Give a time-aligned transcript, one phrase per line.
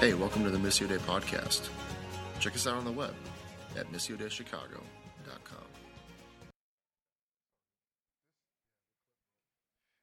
[0.00, 1.68] Hey, welcome to the Missio Dei podcast.
[2.38, 3.14] Check us out on the web
[3.76, 4.78] at missiodeichicago.com.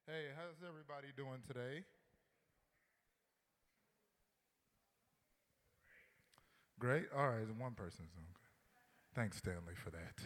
[0.05, 1.85] Hey, how's everybody doing today?
[6.77, 7.05] Great.
[7.15, 8.25] All right, one person's good.
[9.15, 10.19] Thanks, Stanley, for that.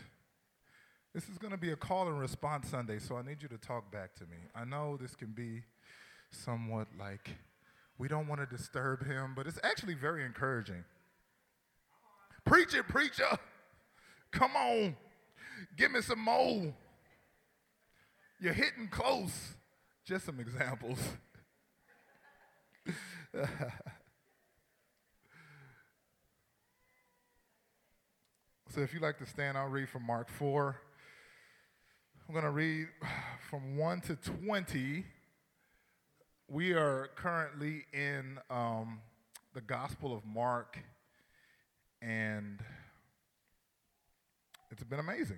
[1.14, 3.58] This is going to be a call and response Sunday, so I need you to
[3.60, 4.38] talk back to me.
[4.56, 5.62] I know this can be
[6.32, 7.30] somewhat like
[8.00, 10.86] we don't want to disturb him, but it's actually very encouraging.
[12.46, 13.38] Preach it, preacher.
[14.32, 14.96] Come on.
[15.78, 16.74] Give me some more.
[18.40, 19.56] You're hitting close.
[20.06, 20.98] Just some examples.
[28.70, 30.80] so if you'd like to stand, I'll read from Mark 4.
[32.28, 32.88] I'm going to read
[33.50, 35.04] from 1 to 20.
[36.52, 39.02] We are currently in um,
[39.54, 40.80] the Gospel of Mark,
[42.02, 42.60] and
[44.72, 45.38] it's been amazing.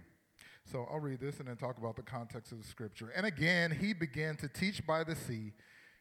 [0.72, 3.12] So I'll read this and then talk about the context of the scripture.
[3.14, 5.52] And again, he began to teach by the sea,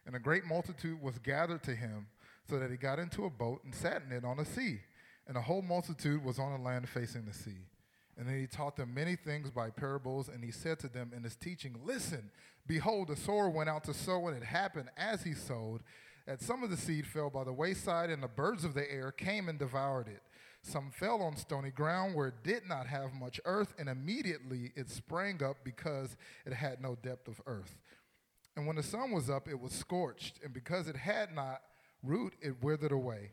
[0.06, 2.06] and a great multitude was gathered to him,
[2.48, 4.78] so that he got into a boat and sat in it on the sea.
[5.27, 7.67] And a whole multitude was on the land facing the sea.
[8.20, 11.22] And then he taught them many things by parables, and he said to them in
[11.22, 12.30] his teaching, Listen,
[12.66, 15.80] behold, a sower went out to sow, and it happened as he sowed
[16.27, 19.10] that some of the seed fell by the wayside, and the birds of the air
[19.10, 20.20] came and devoured it.
[20.60, 24.90] Some fell on stony ground where it did not have much earth, and immediately it
[24.90, 27.78] sprang up because it had no depth of earth.
[28.55, 31.62] And when the sun was up, it was scorched, and because it had not
[32.02, 33.30] root, it withered away.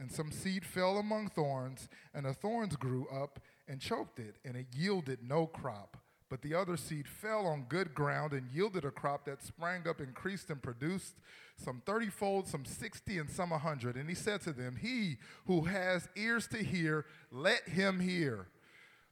[0.00, 4.56] And some seed fell among thorns, and the thorns grew up and choked it, and
[4.56, 5.96] it yielded no crop.
[6.30, 10.00] But the other seed fell on good ground and yielded a crop that sprang up,
[10.00, 11.14] increased, and produced
[11.56, 13.96] some thirtyfold, some sixty, and some a hundred.
[13.96, 18.48] And he said to them, He who has ears to hear, let him hear.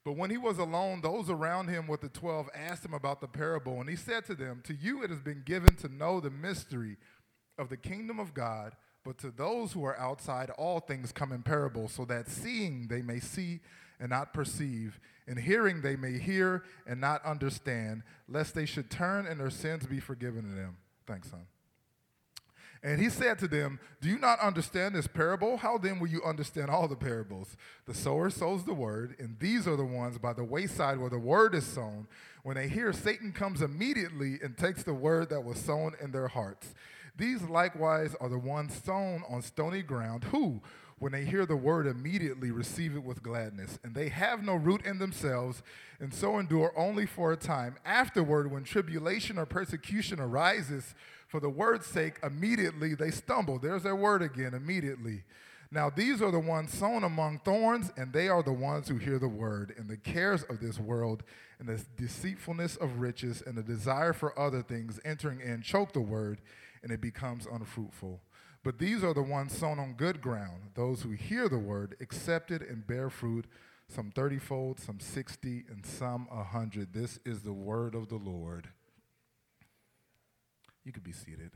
[0.05, 3.29] But when he was alone, those around him with the twelve asked him about the
[3.29, 3.81] parable.
[3.81, 6.97] And he said to them, To you it has been given to know the mystery
[7.57, 8.73] of the kingdom of God,
[9.05, 13.03] but to those who are outside, all things come in parables, so that seeing they
[13.03, 13.61] may see
[14.03, 14.99] and not perceive,
[15.29, 19.87] and hearing they may hear and not understand, lest they should turn and their sins
[19.87, 20.77] be forgiven to them.
[21.07, 21.47] Thanks, son.
[22.83, 25.57] And he said to them, Do you not understand this parable?
[25.57, 27.57] How then will you understand all the parables?
[27.87, 31.21] The sower sows the word, and these are the ones by the wayside where the
[31.21, 32.09] word is sown.
[32.43, 36.27] When they hear, Satan comes immediately and takes the word that was sown in their
[36.27, 36.75] hearts.
[37.17, 40.61] These likewise are the ones sown on stony ground, who,
[41.03, 43.77] when they hear the word, immediately receive it with gladness.
[43.83, 45.61] And they have no root in themselves,
[45.99, 47.75] and so endure only for a time.
[47.85, 50.95] Afterward, when tribulation or persecution arises,
[51.27, 53.59] for the word's sake, immediately they stumble.
[53.59, 55.25] There's that word again, immediately.
[55.73, 59.19] Now, these are the ones sown among thorns, and they are the ones who hear
[59.19, 61.25] the word, and the cares of this world,
[61.59, 66.01] and the deceitfulness of riches, and the desire for other things entering in choke the
[66.01, 66.41] word,
[66.81, 68.21] and it becomes unfruitful.
[68.65, 72.51] But these are the ones sown on good ground, those who hear the word, accept
[72.51, 73.47] it, and bear fruit,
[73.89, 76.93] some thirtyfold, some sixty, and some a hundred.
[76.93, 78.69] This is the word of the Lord.
[80.85, 81.51] You could be seated.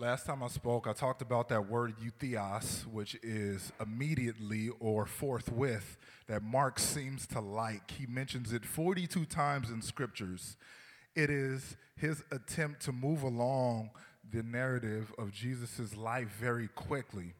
[0.00, 5.98] Last time I spoke, I talked about that word eutheos, which is immediately or forthwith,
[6.28, 7.90] that Mark seems to like.
[7.90, 10.56] He mentions it 42 times in scriptures.
[11.16, 13.90] It is his attempt to move along
[14.30, 17.34] the narrative of Jesus' life very quickly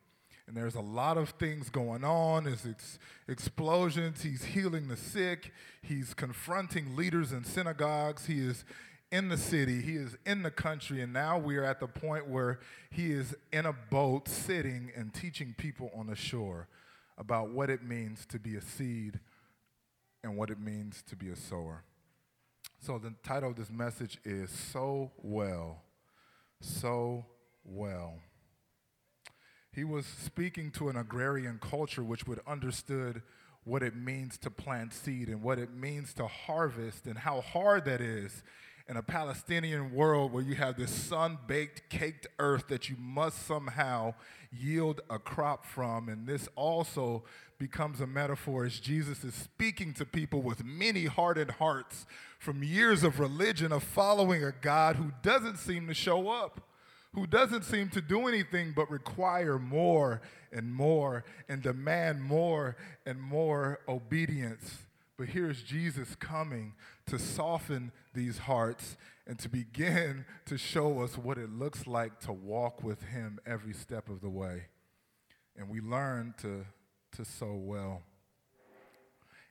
[0.48, 2.44] and there's a lot of things going on.
[2.44, 2.98] There's ex-
[3.28, 4.22] explosions.
[4.22, 5.52] He's healing the sick.
[5.82, 8.24] He's confronting leaders in synagogues.
[8.24, 8.64] He is
[9.10, 9.80] in the city.
[9.80, 11.00] He is in the country.
[11.00, 12.60] And now we are at the point where
[12.90, 16.68] he is in a boat sitting and teaching people on the shore
[17.16, 19.20] about what it means to be a seed
[20.22, 21.84] and what it means to be a sower.
[22.80, 25.82] So the title of this message is Sow Well.
[26.60, 27.26] Sow
[27.64, 28.18] Well.
[29.72, 33.22] He was speaking to an agrarian culture which would understood
[33.64, 37.84] what it means to plant seed and what it means to harvest and how hard
[37.84, 38.42] that is
[38.88, 43.46] in a Palestinian world where you have this sun baked, caked earth that you must
[43.46, 44.14] somehow
[44.50, 46.08] yield a crop from.
[46.08, 47.24] And this also
[47.58, 52.06] becomes a metaphor as Jesus is speaking to people with many hardened hearts
[52.38, 56.62] from years of religion of following a God who doesn't seem to show up
[57.14, 60.20] who doesn't seem to do anything but require more
[60.52, 62.76] and more and demand more
[63.06, 64.84] and more obedience.
[65.18, 66.74] But here's Jesus coming
[67.06, 72.32] to soften these hearts and to begin to show us what it looks like to
[72.32, 74.66] walk with Him every step of the way.
[75.56, 76.64] And we learn to,
[77.16, 78.02] to sow well.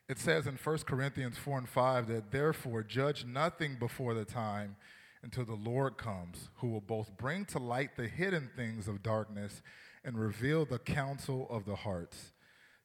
[0.07, 4.77] It says in 1 Corinthians 4 and 5 that therefore judge nothing before the time
[5.21, 9.61] until the Lord comes, who will both bring to light the hidden things of darkness
[10.05, 12.31] and reveal the counsel of the hearts.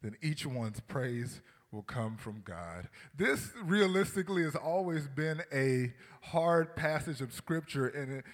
[0.02, 2.88] Then each one's praise will come from God.
[3.16, 8.24] This realistically has always been a hard passage of scripture and it,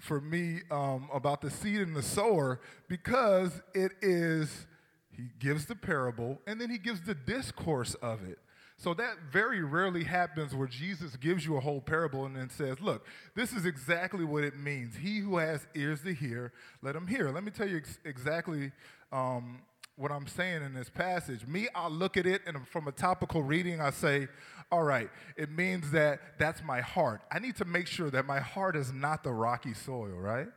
[0.00, 4.66] for me um, about the seed and the sower because it is,
[5.10, 8.38] he gives the parable and then he gives the discourse of it.
[8.76, 12.80] So that very rarely happens where Jesus gives you a whole parable and then says,
[12.80, 14.94] Look, this is exactly what it means.
[14.96, 17.32] He who has ears to hear, let him hear.
[17.32, 18.70] Let me tell you ex- exactly
[19.10, 19.62] um,
[19.98, 21.46] what I'm saying in this passage.
[21.46, 24.28] Me, I look at it and from a topical reading, I say,
[24.70, 27.20] all right, it means that that's my heart.
[27.32, 30.48] I need to make sure that my heart is not the rocky soil, right?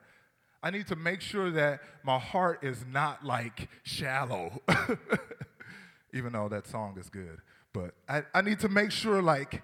[0.62, 4.62] I need to make sure that my heart is not like shallow,
[6.14, 7.40] even though that song is good.
[7.74, 9.64] But I, I need to make sure like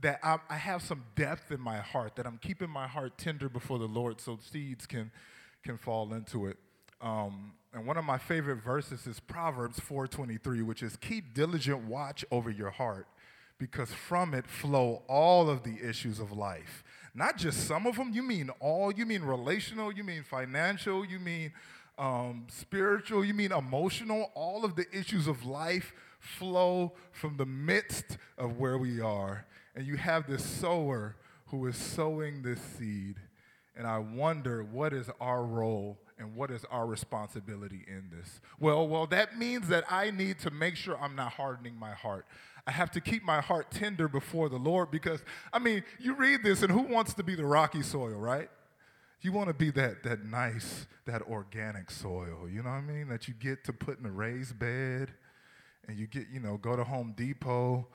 [0.00, 3.48] that I, I have some depth in my heart, that I'm keeping my heart tender
[3.48, 5.10] before the Lord so seeds can,
[5.62, 6.58] can fall into it.
[7.04, 12.24] Um, and one of my favorite verses is Proverbs 4:23, which is keep diligent watch
[12.30, 13.06] over your heart
[13.58, 16.82] because from it flow all of the issues of life.
[17.14, 21.18] Not just some of them, you mean all, you mean relational, you mean financial, you
[21.18, 21.52] mean
[21.98, 24.32] um, spiritual, you mean emotional.
[24.34, 29.46] All of the issues of life flow from the midst of where we are.
[29.76, 31.16] And you have this sower
[31.46, 33.16] who is sowing this seed.
[33.76, 38.40] And I wonder what is our role and what is our responsibility in this?
[38.60, 42.26] Well, well, that means that I need to make sure I'm not hardening my heart.
[42.66, 45.22] I have to keep my heart tender before the Lord because,
[45.52, 48.48] I mean, you read this, and who wants to be the rocky soil, right?
[49.20, 53.08] You want to be that, that nice, that organic soil, you know what I mean?
[53.08, 55.12] That you get to put in a raised bed
[55.88, 57.86] and you get, you know, go to Home Depot,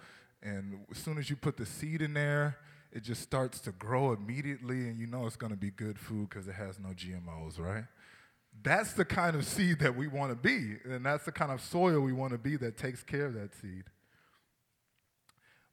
[0.43, 2.57] and as soon as you put the seed in there,
[2.91, 6.29] it just starts to grow immediately, and you know it's going to be good food
[6.29, 7.85] because it has no GMOs, right?
[8.61, 11.61] That's the kind of seed that we want to be, and that's the kind of
[11.61, 13.85] soil we want to be that takes care of that seed.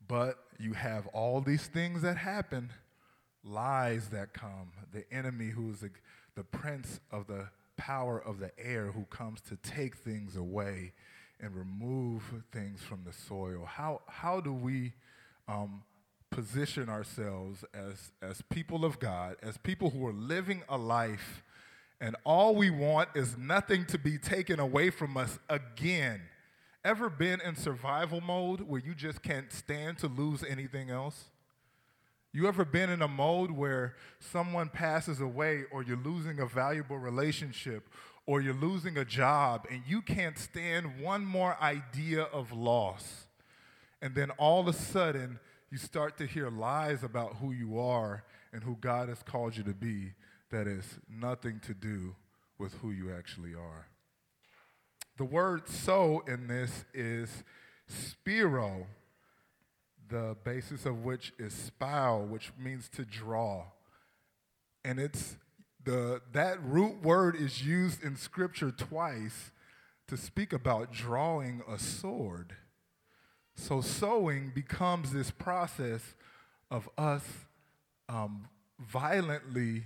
[0.06, 2.70] But you have all these things that happen,
[3.42, 5.90] lies that come, the enemy who is the,
[6.36, 10.92] the prince of the power of the air who comes to take things away
[11.40, 12.22] and remove
[12.52, 13.66] things from the soil.
[13.66, 14.92] How, how do we
[15.48, 15.82] um,
[16.30, 21.42] position ourselves as, as people of God, as people who are living a life,
[22.00, 26.20] and all we want is nothing to be taken away from us again?
[26.84, 31.31] Ever been in survival mode where you just can't stand to lose anything else?
[32.32, 36.98] You ever been in a mode where someone passes away or you're losing a valuable
[36.98, 37.88] relationship
[38.26, 43.26] or you're losing a job and you can't stand one more idea of loss.
[44.02, 45.40] And then all of a sudden,
[45.70, 48.22] you start to hear lies about who you are
[48.52, 50.12] and who God has called you to be
[50.50, 52.14] that is nothing to do
[52.58, 53.88] with who you actually are.
[55.16, 57.43] The word sow in this is
[57.88, 58.87] spiro,
[60.08, 63.64] the basis of which is spow, which means to draw.
[64.85, 65.37] And it's
[65.85, 69.52] the, that root word is used in Scripture twice
[70.09, 72.54] to speak about drawing a sword.
[73.54, 76.14] So, sowing becomes this process
[76.70, 77.25] of us
[78.09, 79.85] um, violently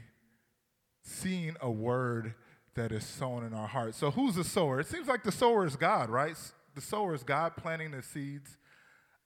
[1.03, 2.35] seeing a word
[2.75, 3.99] that is sown in our hearts.
[3.99, 4.81] So, who's the sower?
[4.81, 6.37] It seems like the sower is God, right?
[6.75, 8.57] The sower is God planting the seeds.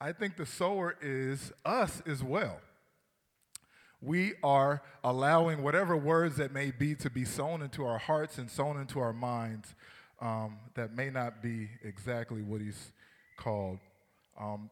[0.01, 2.59] I think the sower is us as well
[4.05, 8.49] we are allowing whatever words that may be to be sown into our hearts and
[8.49, 9.73] sown into our minds
[10.21, 12.91] um, that may not be exactly what he's
[13.37, 13.79] called.
[14.39, 14.69] Um,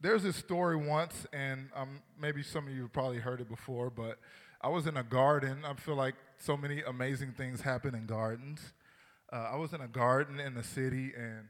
[0.00, 3.90] there's this story once, and um, maybe some of you have probably heard it before,
[3.90, 4.18] but
[4.60, 5.58] I was in a garden.
[5.64, 8.60] I feel like so many amazing things happen in gardens.
[9.32, 11.48] Uh, I was in a garden in the city, and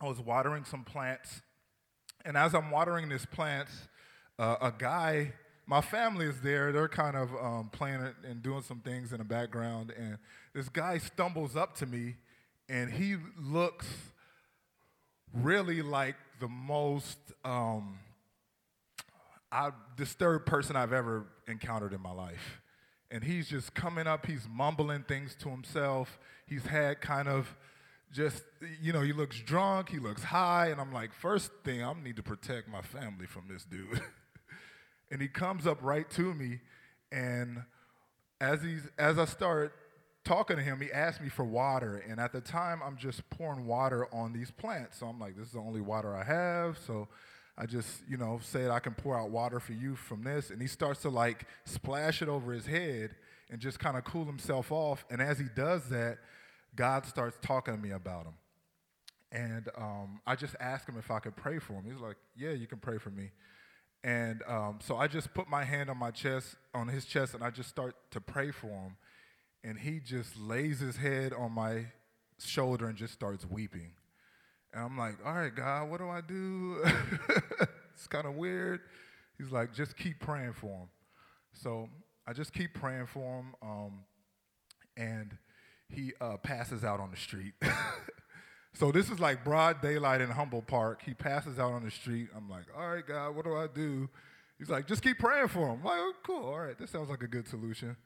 [0.00, 1.42] I was watering some plants
[2.24, 3.72] and as I'm watering these plants,
[4.38, 5.32] uh, a guy,
[5.66, 6.72] my family is there.
[6.72, 9.92] They're kind of um, playing and doing some things in the background.
[9.96, 10.18] And
[10.54, 12.16] this guy stumbles up to me,
[12.68, 13.86] and he looks
[15.32, 17.98] really like the most um,
[19.96, 22.60] disturbed person I've ever encountered in my life.
[23.10, 26.18] And he's just coming up, he's mumbling things to himself.
[26.46, 27.56] He's had kind of
[28.12, 28.42] just,
[28.80, 32.16] you know, he looks drunk, he looks high, and I'm like, first thing, I need
[32.16, 34.00] to protect my family from this dude.
[35.10, 36.60] and he comes up right to me,
[37.12, 37.64] and
[38.40, 39.74] as he's as I start
[40.24, 43.66] talking to him, he asked me for water, and at the time, I'm just pouring
[43.66, 44.98] water on these plants.
[44.98, 47.08] So I'm like, this is the only water I have, so
[47.60, 50.62] I just, you know, said I can pour out water for you from this, and
[50.62, 53.16] he starts to like splash it over his head
[53.50, 55.04] and just kind of cool himself off.
[55.10, 56.18] And as he does that,
[56.76, 58.34] God starts talking to me about him.
[59.32, 61.84] And um, I just asked him if I could pray for him.
[61.84, 63.32] He's like, Yeah, you can pray for me.
[64.04, 67.42] And um, so I just put my hand on my chest, on his chest, and
[67.42, 68.96] I just start to pray for him.
[69.64, 71.86] And he just lays his head on my
[72.38, 73.90] shoulder and just starts weeping.
[74.72, 76.82] And I'm like, All right, God, what do I do?
[77.94, 78.80] it's kind of weird.
[79.38, 80.88] He's like, Just keep praying for him.
[81.52, 81.88] So
[82.26, 83.54] I just keep praying for him.
[83.62, 84.04] Um,
[84.96, 85.36] and
[85.88, 87.54] he uh, passes out on the street.
[88.74, 91.02] so this is like broad daylight in Humboldt Park.
[91.04, 92.28] He passes out on the street.
[92.36, 94.08] I'm like, all right, God, what do I do?
[94.58, 95.78] He's like, just keep praying for him.
[95.78, 96.44] I'm like, oh, cool.
[96.44, 97.96] All right, this sounds like a good solution.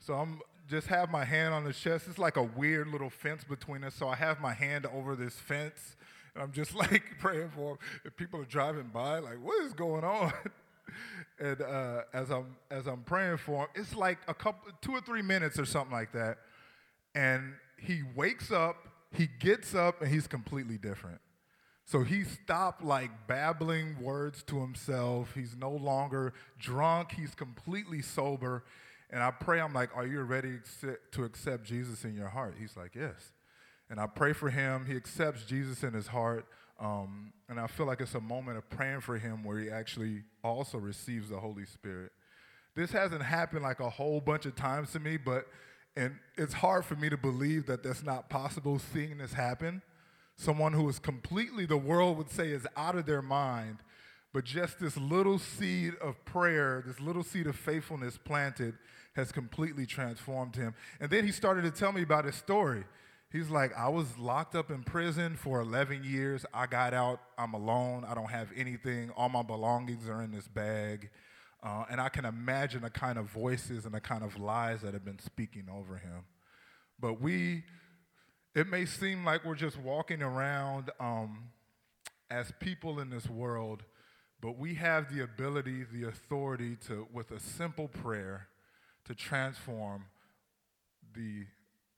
[0.00, 2.06] So I'm just have my hand on his chest.
[2.08, 3.94] It's like a weird little fence between us.
[3.94, 5.96] So I have my hand over this fence.
[6.34, 7.78] And I'm just like praying for him.
[8.04, 10.32] If people are driving by, like, what is going on?
[11.38, 15.00] and uh, as I'm as I'm praying for him, it's like a couple, two or
[15.00, 16.38] three minutes or something like that
[17.14, 21.20] and he wakes up, he gets up, and he's completely different.
[21.84, 25.34] So he stopped like babbling words to himself.
[25.34, 28.64] He's no longer drunk, he's completely sober.
[29.12, 30.58] And I pray, I'm like, Are you ready
[31.12, 32.54] to accept Jesus in your heart?
[32.58, 33.32] He's like, Yes.
[33.90, 34.86] And I pray for him.
[34.86, 36.46] He accepts Jesus in his heart.
[36.80, 40.22] Um, and I feel like it's a moment of praying for him where he actually
[40.42, 42.10] also receives the Holy Spirit.
[42.74, 45.46] This hasn't happened like a whole bunch of times to me, but
[45.94, 49.82] and it's hard for me to believe that that's not possible seeing this happen.
[50.36, 53.78] Someone who is completely, the world would say, is out of their mind,
[54.32, 58.74] but just this little seed of prayer, this little seed of faithfulness planted,
[59.14, 60.74] has completely transformed him.
[61.00, 62.84] And then he started to tell me about his story.
[63.30, 66.44] He's like, I was locked up in prison for 11 years.
[66.52, 67.20] I got out.
[67.38, 68.04] I'm alone.
[68.06, 69.10] I don't have anything.
[69.16, 71.10] All my belongings are in this bag.
[71.62, 74.92] Uh, and I can imagine the kind of voices and the kind of lies that
[74.92, 76.24] have been speaking over him.
[77.00, 77.64] But we,
[78.54, 81.50] it may seem like we're just walking around um,
[82.30, 83.84] as people in this world,
[84.40, 88.48] but we have the ability, the authority to, with a simple prayer,
[89.06, 90.04] to transform
[91.14, 91.44] the,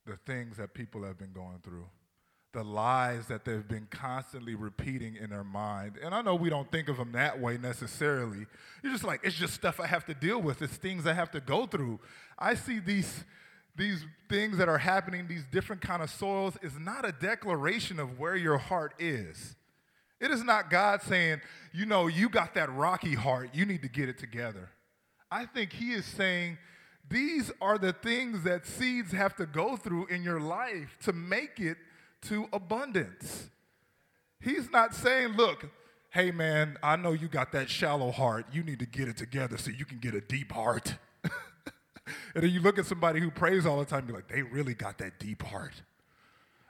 [0.07, 1.87] the things that people have been going through
[2.55, 5.99] the lies that they've been constantly repeating in their mind.
[6.03, 8.47] And I know we don't think of them that way necessarily.
[8.83, 11.33] You're just like, it's just stuff I have to deal with, it's things I have
[11.33, 12.01] to go through.
[12.39, 13.25] I see these,
[13.77, 18.19] these things that are happening, these different kind of soils, is not a declaration of
[18.19, 19.57] where your heart is.
[20.21, 21.41] It is not God saying,
[21.73, 24.71] you know, you got that rocky heart, you need to get it together.
[25.29, 26.57] I think He is saying,
[27.09, 31.61] these are the things that seeds have to go through in your life to make
[31.61, 31.77] it
[32.23, 33.51] to abundance.
[34.41, 35.69] He's not saying, look,
[36.11, 38.47] hey man, I know you got that shallow heart.
[38.53, 40.95] You need to get it together so you can get a deep heart.
[42.35, 44.75] and then you look at somebody who prays all the time, you're like, they really
[44.75, 45.83] got that deep heart.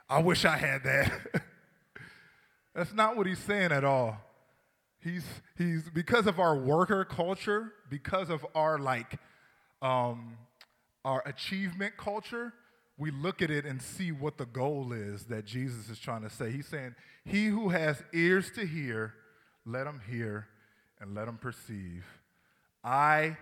[0.08, 1.12] I wish I had that.
[2.74, 4.18] That's not what he's saying at all.
[5.00, 5.24] He's,
[5.56, 9.18] he's because of our worker culture, because of our like
[9.84, 10.38] um,
[11.04, 12.54] our achievement culture,
[12.96, 16.30] we look at it and see what the goal is that Jesus is trying to
[16.30, 16.50] say.
[16.50, 19.14] He's saying, He who has ears to hear,
[19.66, 20.48] let him hear
[21.00, 22.04] and let him perceive.
[22.82, 23.36] I,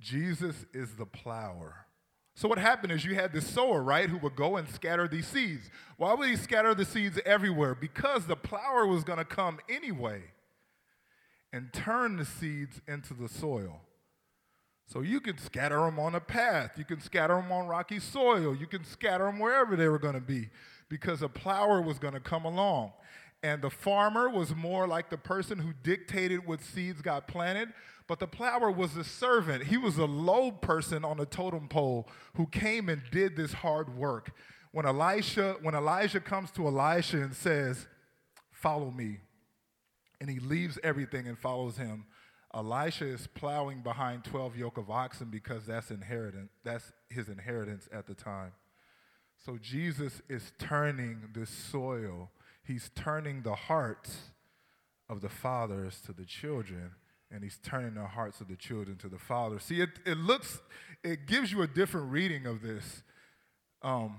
[0.00, 1.86] Jesus, is the plower.
[2.34, 5.26] So, what happened is you had this sower, right, who would go and scatter these
[5.26, 5.68] seeds.
[5.98, 7.74] Why would he scatter the seeds everywhere?
[7.74, 10.22] Because the plower was going to come anyway
[11.52, 13.80] and turn the seeds into the soil.
[14.90, 16.72] So you can scatter them on a path.
[16.76, 18.56] You can scatter them on rocky soil.
[18.56, 20.48] You can scatter them wherever they were going to be
[20.88, 22.92] because a plower was going to come along.
[23.44, 27.68] And the farmer was more like the person who dictated what seeds got planted,
[28.08, 29.62] but the plower was a servant.
[29.62, 33.96] He was a low person on a totem pole who came and did this hard
[33.96, 34.32] work.
[34.72, 37.86] When Elisha, when Elijah comes to Elisha and says,
[38.50, 39.20] Follow me,
[40.20, 42.06] and he leaves everything and follows him,
[42.54, 46.50] Elisha is plowing behind 12 yoke of oxen because that's inheritance.
[46.64, 48.52] That's his inheritance at the time.
[49.44, 52.30] So Jesus is turning the soil.
[52.64, 54.18] He's turning the hearts
[55.08, 56.90] of the fathers to the children,
[57.30, 59.64] and he's turning the hearts of the children to the fathers.
[59.64, 60.60] See, it, it looks,
[61.02, 63.02] it gives you a different reading of this.
[63.82, 64.16] Um,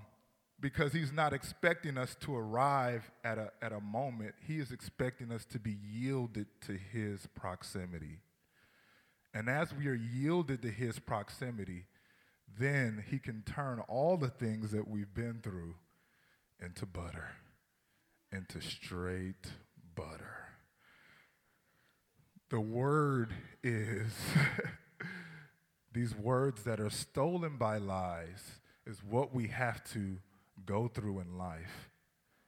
[0.61, 4.35] because he's not expecting us to arrive at a, at a moment.
[4.47, 8.19] He is expecting us to be yielded to his proximity.
[9.33, 11.85] And as we are yielded to his proximity,
[12.59, 15.75] then he can turn all the things that we've been through
[16.59, 17.29] into butter,
[18.31, 19.47] into straight
[19.95, 20.35] butter.
[22.49, 24.13] The word is
[25.93, 30.17] these words that are stolen by lies is what we have to
[30.65, 31.89] go through in life.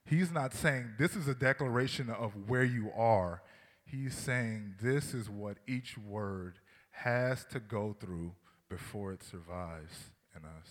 [0.06, 3.42] He's not saying this is a declaration of where you are.
[3.86, 6.60] He's saying this is what each word
[6.92, 8.34] has to go through
[8.70, 10.70] before it survives in us.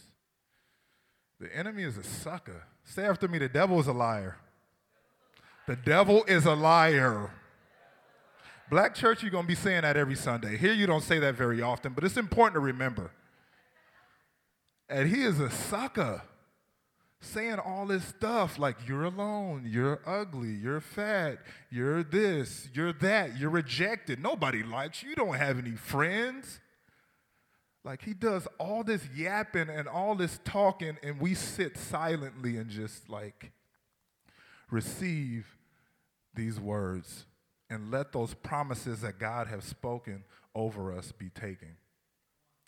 [1.41, 2.67] The enemy is a sucker.
[2.85, 4.37] Say after me the devil is a liar.
[5.67, 7.31] The devil is a liar.
[8.71, 10.57] Black church, you're going to be saying that every Sunday.
[10.57, 13.11] Here, you don't say that very often, but it's important to remember.
[14.89, 16.23] And he is a sucker
[17.23, 21.39] saying all this stuff like you're alone, you're ugly, you're fat,
[21.71, 24.21] you're this, you're that, you're rejected.
[24.21, 26.61] Nobody likes you, you don't have any friends.
[27.85, 32.71] Like he does all this yapping and all this talking, and we sit silently and
[32.71, 33.53] just like
[34.71, 35.47] receive
[36.35, 37.27] these words
[37.69, 40.25] and let those promises that God has spoken
[40.55, 41.77] over us be taken.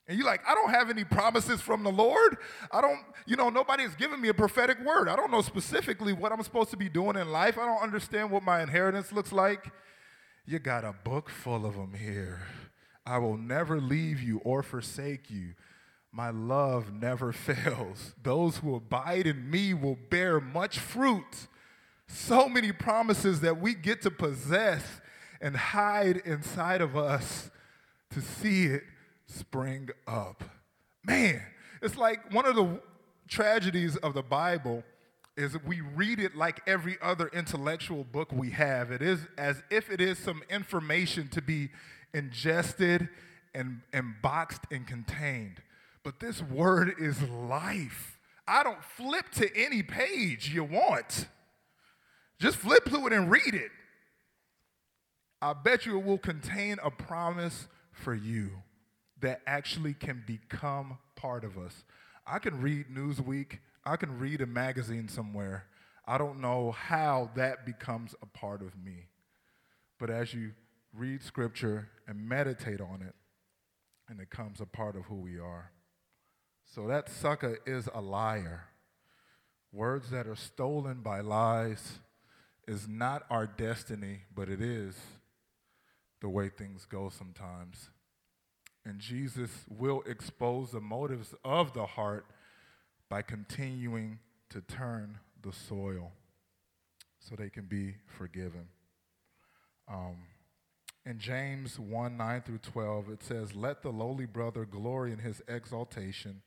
[0.07, 2.37] And you're like, I don't have any promises from the Lord.
[2.71, 5.09] I don't, you know, nobody has given me a prophetic word.
[5.09, 7.57] I don't know specifically what I'm supposed to be doing in life.
[7.57, 9.73] I don't understand what my inheritance looks like.
[10.47, 12.43] You got a book full of them here.
[13.07, 15.55] I will never leave you or forsake you.
[16.13, 18.15] My love never fails.
[18.23, 21.49] Those who abide in me will bear much fruit.
[22.07, 25.01] So many promises that we get to possess
[25.41, 27.51] and hide inside of us
[28.11, 28.83] to see it
[29.35, 30.45] spring up.
[31.05, 31.43] Man,
[31.83, 32.81] it's like one of the
[33.29, 34.85] tragedies of the Bible
[35.37, 38.91] is we read it like every other intellectual book we have.
[38.91, 41.71] It is as if it is some information to be
[42.13, 43.09] ingested
[43.55, 45.61] and, and boxed and contained.
[46.05, 48.19] But this word is life.
[48.47, 51.27] I don't flip to any page you want.
[52.39, 53.71] Just flip to it and read it.
[55.43, 58.51] I bet you it will contain a promise for you
[59.25, 61.85] that actually can become part of us.
[62.27, 65.65] I can read Newsweek, I can read a magazine somewhere.
[66.07, 69.09] I don't know how that becomes a part of me.
[69.99, 70.53] But as you
[70.93, 73.15] read scripture and meditate on it,
[74.11, 75.71] and it becomes a part of who we are.
[76.75, 78.65] So that sucker is a liar.
[79.73, 82.01] Words that are stolen by lies
[82.69, 84.95] is not our destiny, but it is
[86.21, 87.89] the way things go sometimes.
[88.85, 92.27] And Jesus will expose the motives of the heart
[93.09, 94.19] by continuing
[94.51, 96.13] to turn the soil
[97.19, 98.69] so they can be forgiven.
[99.89, 100.17] Um,
[101.07, 105.43] in James 1 9 through 12, it says, Let the lowly brother glory in his
[105.49, 106.43] exaltation,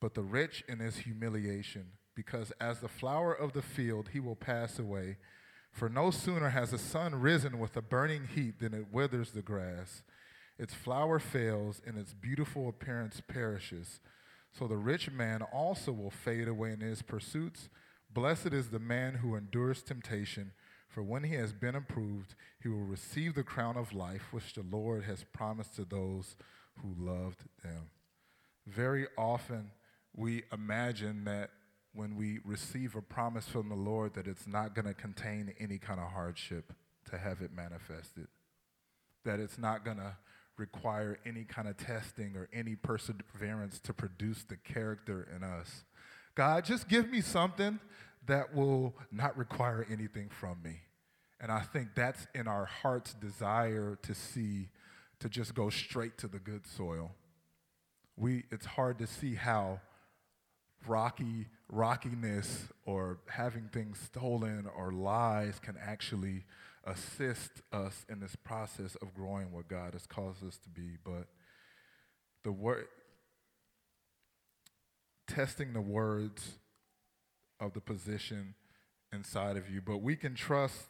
[0.00, 4.36] but the rich in his humiliation, because as the flower of the field he will
[4.36, 5.16] pass away.
[5.72, 9.42] For no sooner has the sun risen with a burning heat than it withers the
[9.42, 10.04] grass.
[10.58, 14.00] Its flower fails, and its beautiful appearance perishes.
[14.56, 17.68] So the rich man also will fade away in his pursuits.
[18.12, 20.52] Blessed is the man who endures temptation,
[20.88, 24.62] for when he has been approved, he will receive the crown of life which the
[24.62, 26.36] Lord has promised to those
[26.76, 27.90] who loved them.
[28.66, 29.72] Very often,
[30.14, 31.50] we imagine that
[31.92, 35.78] when we receive a promise from the Lord that it's not going to contain any
[35.78, 36.72] kind of hardship
[37.10, 38.28] to have it manifested,
[39.24, 40.16] that it's not going to
[40.56, 45.84] require any kind of testing or any perseverance to produce the character in us.
[46.34, 47.78] God, just give me something
[48.26, 50.80] that will not require anything from me.
[51.40, 54.68] And I think that's in our heart's desire to see,
[55.20, 57.12] to just go straight to the good soil.
[58.16, 59.80] We, it's hard to see how
[60.86, 66.44] rocky rockiness or having things stolen or lies can actually
[66.86, 70.96] assist us in this process of growing what God has caused us to be.
[71.02, 71.26] But
[72.42, 72.86] the word,
[75.26, 76.58] testing the words
[77.60, 78.54] of the position
[79.12, 80.88] inside of you, but we can trust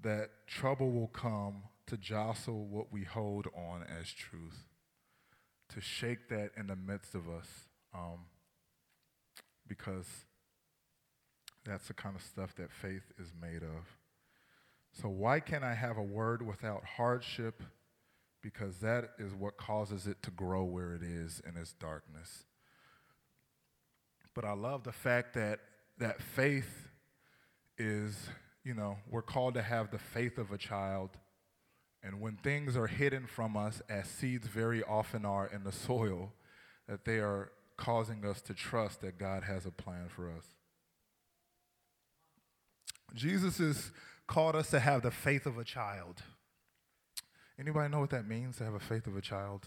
[0.00, 4.64] that trouble will come to jostle what we hold on as truth,
[5.68, 7.68] to shake that in the midst of us.
[7.94, 8.26] Um,
[9.68, 10.06] because
[11.64, 14.01] that's the kind of stuff that faith is made of.
[14.92, 17.62] So, why can't I have a word without hardship?
[18.42, 22.44] Because that is what causes it to grow where it is in its darkness.
[24.34, 25.60] But I love the fact that
[25.98, 26.88] that faith
[27.78, 28.28] is,
[28.64, 31.10] you know, we're called to have the faith of a child.
[32.02, 36.32] And when things are hidden from us, as seeds very often are in the soil,
[36.88, 40.44] that they are causing us to trust that God has a plan for us.
[43.14, 43.92] Jesus has
[44.32, 46.22] called us to have the faith of a child.
[47.60, 49.66] Anybody know what that means to have a faith of a child?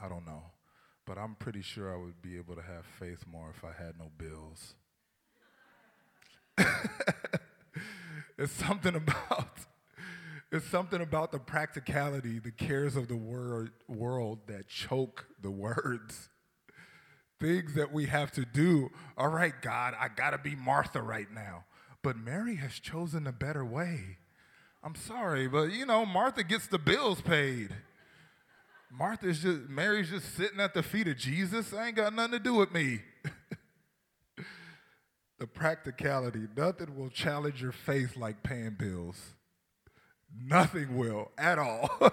[0.00, 0.44] I don't know,
[1.04, 3.98] but I'm pretty sure I would be able to have faith more if I had
[3.98, 4.74] no bills.
[8.38, 9.58] it's something about
[10.52, 16.28] it's something about the practicality, the cares of the wor- world that choke the words.
[17.40, 18.90] Things that we have to do.
[19.16, 21.64] All right, God, I got to be Martha right now.
[22.02, 24.18] But Mary has chosen a better way.
[24.82, 27.70] I'm sorry, but you know, Martha gets the bills paid.
[28.90, 31.72] Martha's just, Mary's just sitting at the feet of Jesus.
[31.72, 33.00] I ain't got nothing to do with me.
[35.38, 39.34] the practicality, nothing will challenge your faith like paying bills.
[40.44, 41.88] Nothing will at all.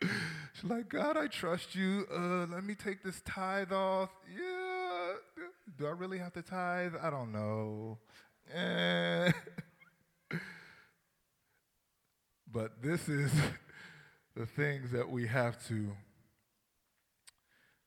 [0.00, 2.06] She's like, God, I trust you.
[2.14, 4.10] Uh, let me take this tithe off.
[4.34, 5.12] Yeah.
[5.78, 6.94] Do I really have to tithe?
[7.02, 7.98] I don't know.
[12.52, 13.32] But this is
[14.36, 15.96] the things that we have to,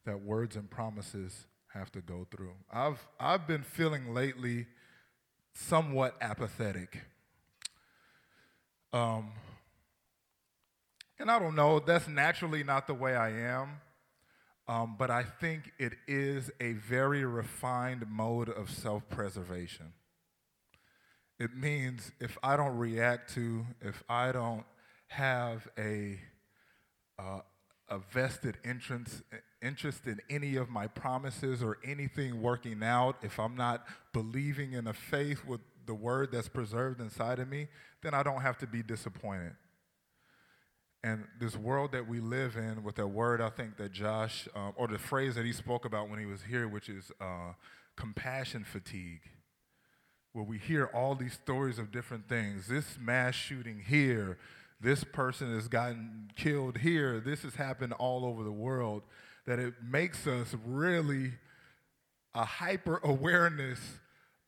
[0.06, 2.54] that words and promises have to go through.
[2.72, 4.66] I've, I've been feeling lately
[5.54, 7.02] somewhat apathetic.
[8.92, 9.34] Um,
[11.20, 13.82] and I don't know, that's naturally not the way I am.
[14.68, 19.94] Um, but I think it is a very refined mode of self preservation.
[21.40, 24.64] It means if I don't react to, if I don't
[25.08, 26.20] have a,
[27.20, 27.42] uh,
[27.90, 29.22] a vested interest,
[29.62, 34.88] interest in any of my promises or anything working out, if I'm not believing in
[34.88, 37.68] a faith with the word that's preserved inside of me,
[38.02, 39.54] then I don't have to be disappointed.
[41.04, 44.74] And this world that we live in, with that word, I think that Josh, um,
[44.78, 47.54] or the phrase that he spoke about when he was here, which is uh,
[47.96, 49.22] compassion fatigue
[50.36, 52.68] where we hear all these stories of different things.
[52.68, 54.38] This mass shooting here,
[54.82, 59.04] this person has gotten killed here, this has happened all over the world,
[59.46, 61.32] that it makes us really
[62.34, 63.80] a hyper awareness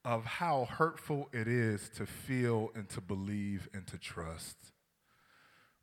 [0.04, 4.58] of how hurtful it is to feel and to believe and to trust.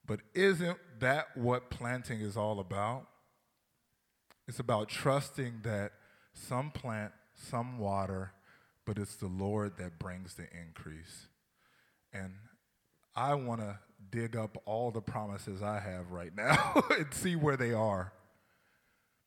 [0.06, 3.06] But isn't that what planting is all about?
[4.46, 5.92] It's about trusting that
[6.34, 8.32] some plant, some water,
[8.84, 11.28] but it's the Lord that brings the increase.
[12.12, 12.34] And
[13.16, 13.78] I want to
[14.10, 18.12] dig up all the promises I have right now and see where they are.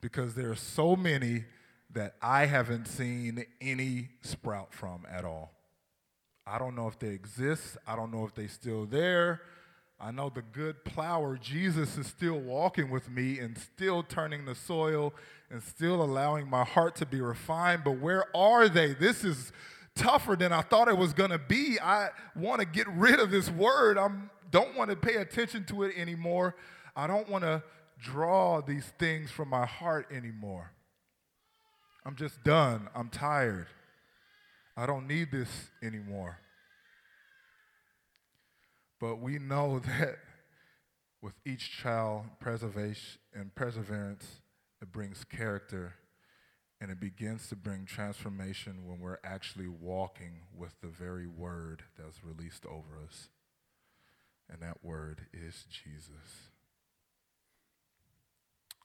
[0.02, 1.46] Because there are so many
[1.92, 5.54] that I haven't seen any sprout from at all.
[6.46, 7.78] I don't know if they exist.
[7.88, 9.42] I don't know if they're still there.
[10.00, 14.54] I know the good plower, Jesus, is still walking with me and still turning the
[14.54, 15.14] soil
[15.50, 17.84] and still allowing my heart to be refined.
[17.84, 18.94] But where are they?
[18.94, 19.52] This is
[19.96, 21.80] tougher than I thought it was going to be.
[21.82, 23.98] I want to get rid of this word.
[23.98, 24.10] I
[24.52, 26.56] don't want to pay attention to it anymore.
[26.96, 27.64] I don't want to
[28.00, 30.72] draw these things from my heart anymore.
[32.06, 32.88] I'm just done.
[32.94, 33.68] I'm tired.
[34.78, 35.50] I don't need this
[35.82, 36.40] anymore.
[39.00, 40.18] But we know that
[41.22, 44.42] with each child, preservation and perseverance,
[44.82, 45.96] it brings character
[46.80, 52.24] and it begins to bring transformation when we're actually walking with the very word that's
[52.24, 53.30] released over us.
[54.50, 56.52] And that word is Jesus.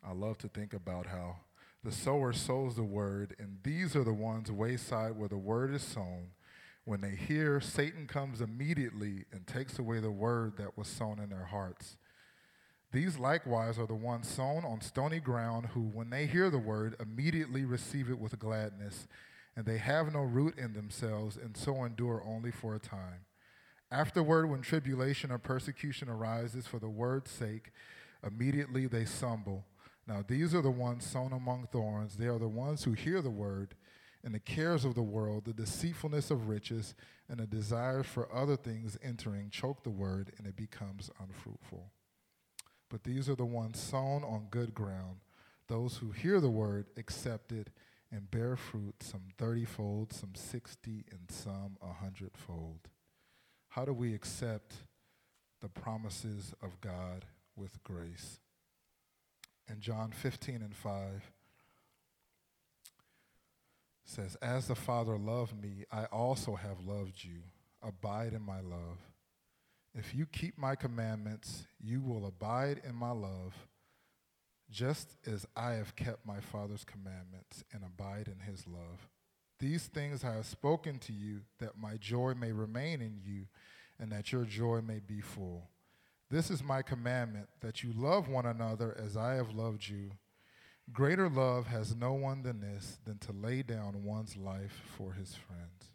[0.03, 1.37] I love to think about how
[1.85, 5.83] the sower sows the word, and these are the ones wayside where the word is
[5.83, 6.29] sown
[6.85, 11.31] when they hear, Satan comes immediately and takes away the word that was sown in
[11.31, 11.97] their hearts.
[12.92, 16.97] These likewise are the ones sown on stony ground, who, when they hear the word,
[17.01, 19.07] immediately receive it with gladness,
[19.57, 23.27] and they have no root in themselves, and so endure only for a time.
[23.90, 27.71] Afterward, when tribulation or persecution arises for the word's sake,
[28.27, 29.64] immediately they stumble.
[30.07, 32.16] Now, these are the ones sown among thorns.
[32.16, 33.75] They are the ones who hear the word
[34.24, 36.94] and the cares of the world, the deceitfulness of riches,
[37.28, 41.90] and the desire for other things entering choke the word, and it becomes unfruitful.
[42.88, 45.20] But these are the ones sown on good ground,
[45.68, 47.70] those who hear the word, accept it,
[48.11, 52.90] and bear fruit, some thirtyfold, some sixty, and some a hundredfold.
[53.70, 54.74] How do we accept
[55.62, 57.24] the promises of God
[57.56, 58.40] with grace?
[59.66, 61.32] In John 15 and 5,
[64.04, 67.42] says, As the Father loved me, I also have loved you.
[67.82, 68.98] Abide in my love.
[69.94, 73.54] If you keep my commandments, you will abide in my love,
[74.70, 79.08] just as I have kept my Father's commandments and abide in his love.
[79.58, 83.46] These things I have spoken to you, that my joy may remain in you,
[83.98, 85.68] and that your joy may be full.
[86.30, 90.12] This is my commandment, that you love one another as I have loved you.
[90.90, 95.35] Greater love has no one than this, than to lay down one's life for his
[95.35, 95.90] friends.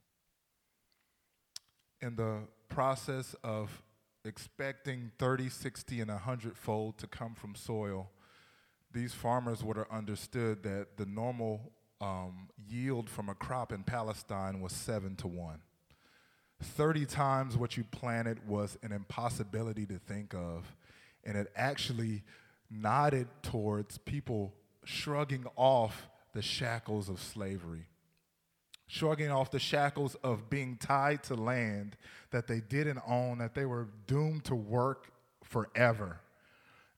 [2.02, 3.84] In the process of
[4.24, 8.12] expecting 30, 60, and 100 fold to come from soil,
[8.92, 14.62] these farmers would have understood that the normal um, yield from a crop in Palestine
[14.62, 15.62] was seven to one.
[16.62, 20.76] 30 times what you planted was an impossibility to think of,
[21.24, 22.24] and it actually
[22.70, 24.54] nodded towards people
[24.88, 27.88] shrugging off the shackles of slavery,
[28.88, 31.98] shrugging off the shackles of being tied to land
[32.32, 35.12] that they didn't own, that they were doomed to work
[35.44, 36.22] forever.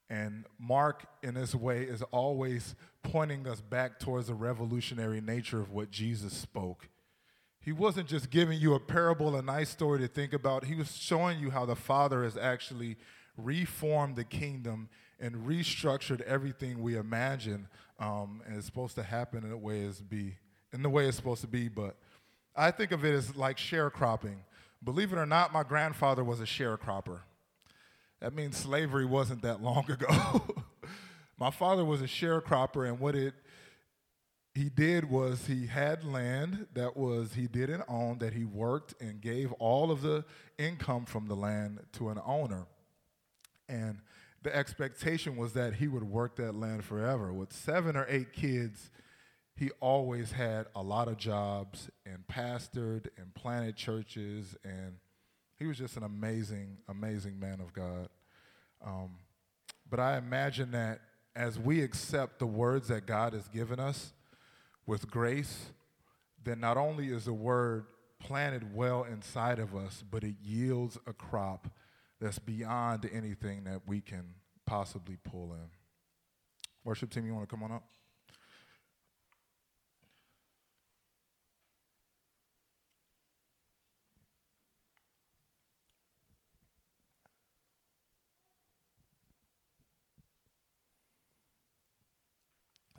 [0.08, 5.72] And Mark, in this way, is always pointing us back towards the revolutionary nature of
[5.72, 6.90] what Jesus spoke.
[7.60, 10.66] He wasn't just giving you a parable, a nice story to think about.
[10.66, 12.98] He was showing you how the Father has actually
[13.36, 17.68] reformed the kingdom and restructured everything we imagine
[18.00, 20.36] um, and it's supposed to happen in the way it's be
[20.72, 21.68] in the way it's supposed to be.
[21.68, 21.98] But
[22.56, 24.38] I think of it as like sharecropping.
[24.84, 27.20] Believe it or not, my grandfather was a sharecropper.
[28.22, 30.42] That means slavery wasn't that long ago.
[31.38, 33.34] my father was a sharecropper, and what it
[34.56, 39.22] he did was he had land that was he didn't own that he worked and
[39.22, 40.26] gave all of the
[40.58, 42.66] income from the land to an owner
[43.70, 44.00] and
[44.44, 47.34] the expectation was that he would work that land forever.
[47.34, 48.90] With seven or eight kids,
[49.56, 54.96] he always had a lot of jobs and pastored and planted churches, and
[55.58, 58.08] he was just an amazing, amazing man of God.
[58.86, 59.18] Um,
[59.90, 61.02] but I imagine that
[61.36, 64.14] as we accept the words that God has given us
[64.86, 65.72] with grace,
[66.44, 67.86] then not only is the word
[68.20, 71.68] planted well inside of us, but it yields a crop
[72.20, 75.70] that's beyond anything that we can possibly pull in.
[76.84, 77.84] Worship team, you want to come on up?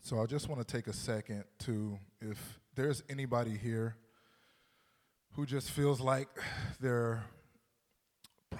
[0.03, 3.95] So I just want to take a second to, if there's anybody here
[5.35, 6.27] who just feels like
[6.81, 7.23] they're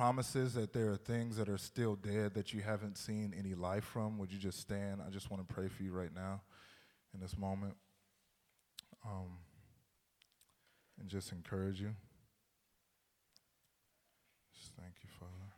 [0.01, 3.85] promises that there are things that are still dead that you haven't seen any life
[3.85, 4.99] from, would you just stand?
[5.07, 6.41] I just want to pray for you right now
[7.13, 7.75] in this moment
[9.05, 9.29] um,
[10.99, 11.91] and just encourage you.
[14.59, 15.51] Just thank you, Father.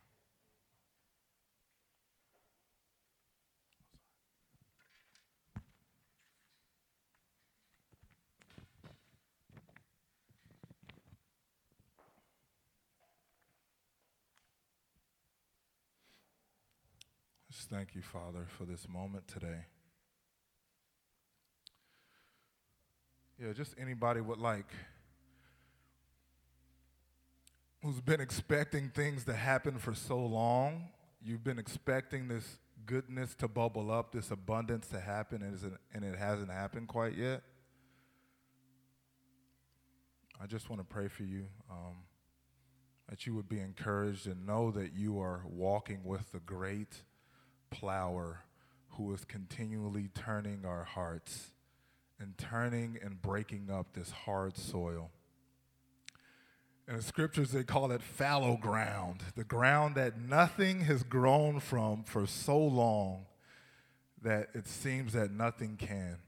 [17.52, 19.65] Just thank you, Father, for this moment today.
[23.43, 24.67] Yeah, just anybody would like
[27.83, 30.91] who's been expecting things to happen for so long.
[31.25, 35.43] You've been expecting this goodness to bubble up, this abundance to happen,
[35.95, 37.43] and it hasn't happened quite yet.
[40.39, 41.97] I just want to pray for you um,
[43.09, 47.03] that you would be encouraged and know that you are walking with the great
[47.73, 48.45] plower
[48.91, 51.51] who is continually turning our hearts
[52.21, 55.11] and turning and breaking up this hard soil.
[56.87, 62.05] In the scriptures, they call it fallow ground, the ground that nothing has grown from
[62.05, 63.27] for so long
[64.23, 66.19] that it seems that nothing can.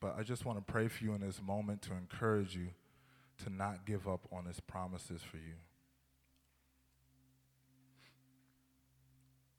[0.00, 2.68] But I just want to pray for you in this moment to encourage you
[3.44, 5.54] to not give up on his promises for you.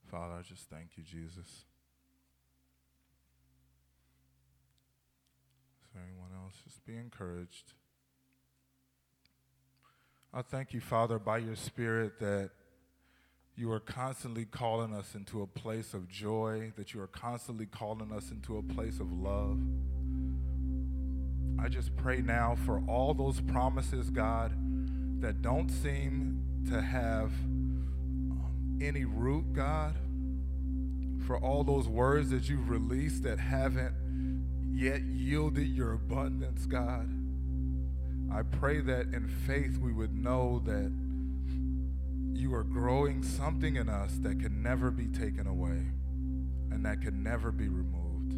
[0.09, 1.45] Father, I just thank you, Jesus.
[1.45, 1.65] Is
[5.93, 6.55] there anyone else?
[6.63, 7.73] Just be encouraged.
[10.33, 12.49] I thank you, Father, by your Spirit that
[13.55, 18.11] you are constantly calling us into a place of joy, that you are constantly calling
[18.11, 19.59] us into a place of love.
[21.59, 24.53] I just pray now for all those promises, God,
[25.21, 27.31] that don't seem to have
[28.81, 29.95] any root, God,
[31.25, 33.93] for all those words that you've released that haven't
[34.71, 37.09] yet yielded your abundance, God.
[38.31, 40.91] I pray that in faith we would know that
[42.33, 45.83] you are growing something in us that can never be taken away
[46.71, 48.35] and that can never be removed.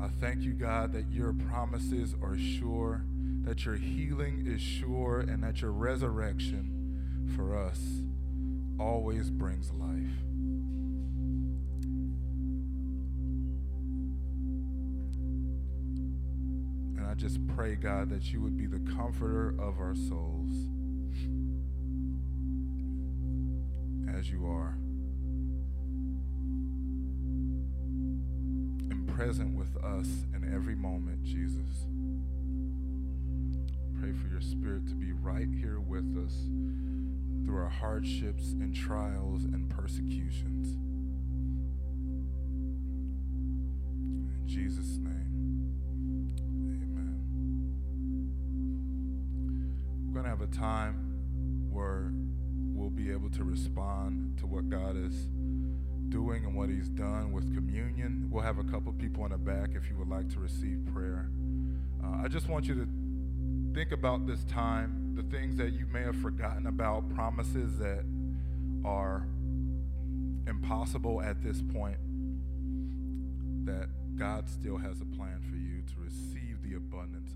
[0.00, 3.04] I thank you, God, that your promises are sure,
[3.42, 8.02] that your healing is sure, and that your resurrection for us
[8.78, 10.22] always brings life.
[16.96, 20.68] And I just pray, God, that you would be the comforter of our souls
[24.16, 24.76] as you are.
[28.90, 31.86] And present with us in every moment, Jesus.
[34.00, 36.48] Pray for your spirit to be right here with us
[37.48, 40.76] through our hardships and trials and persecutions.
[44.36, 45.72] In Jesus' name,
[46.82, 47.24] amen.
[50.06, 52.12] We're going to have a time where
[52.74, 55.14] we'll be able to respond to what God is
[56.10, 58.28] doing and what He's done with communion.
[58.30, 61.30] We'll have a couple people in the back if you would like to receive prayer.
[62.04, 62.86] Uh, I just want you to
[63.72, 68.04] think about this time, the things that you may have forgotten about, promises that
[68.84, 69.26] are
[70.46, 71.98] impossible at this point,
[73.66, 77.32] that God still has a plan for you to receive the abundance.